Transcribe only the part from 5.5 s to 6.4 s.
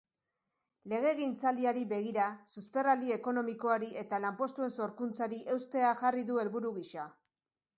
eustea jarri